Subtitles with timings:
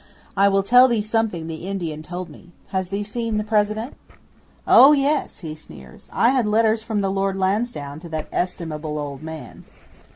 [0.35, 2.49] I will tell thee something the Indian told me.
[2.69, 3.93] Has thee seen the President?"
[4.65, 6.09] '"Oh yes!" he sneers.
[6.11, 9.63] "I had letters from the Lord Lansdowne to that estimable old man."